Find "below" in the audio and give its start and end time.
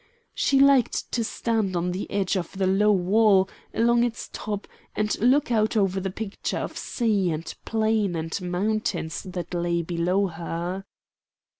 9.83-10.25